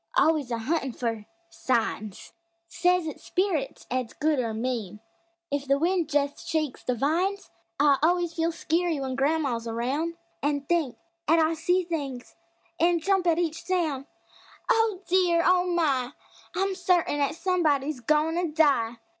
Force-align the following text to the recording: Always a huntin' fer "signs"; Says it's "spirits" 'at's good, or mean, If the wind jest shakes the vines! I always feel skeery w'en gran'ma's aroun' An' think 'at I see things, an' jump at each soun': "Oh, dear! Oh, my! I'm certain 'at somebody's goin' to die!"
Always 0.17 0.49
a 0.49 0.57
huntin' 0.57 0.93
fer 0.93 1.25
"signs"; 1.51 2.33
Says 2.67 3.05
it's 3.05 3.23
"spirits" 3.25 3.85
'at's 3.91 4.13
good, 4.15 4.39
or 4.39 4.51
mean, 4.51 4.99
If 5.51 5.67
the 5.67 5.77
wind 5.77 6.09
jest 6.09 6.49
shakes 6.49 6.83
the 6.83 6.95
vines! 6.95 7.51
I 7.79 7.99
always 8.01 8.33
feel 8.33 8.51
skeery 8.51 8.95
w'en 8.95 9.15
gran'ma's 9.15 9.67
aroun' 9.67 10.17
An' 10.41 10.61
think 10.61 10.97
'at 11.27 11.37
I 11.37 11.53
see 11.53 11.83
things, 11.83 12.35
an' 12.79 12.99
jump 12.99 13.27
at 13.27 13.37
each 13.37 13.61
soun': 13.63 14.07
"Oh, 14.71 15.03
dear! 15.07 15.43
Oh, 15.45 15.67
my! 15.67 16.13
I'm 16.55 16.73
certain 16.73 17.19
'at 17.19 17.35
somebody's 17.35 17.99
goin' 17.99 18.33
to 18.37 18.51
die!" 18.59 18.95